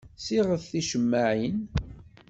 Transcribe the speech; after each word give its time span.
Ssiɣet 0.19 0.63
ticemmaɛin. 0.71 1.57